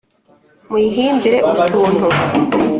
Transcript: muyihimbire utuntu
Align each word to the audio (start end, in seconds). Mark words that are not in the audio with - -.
muyihimbire 0.69 1.37
utuntu 1.51 2.05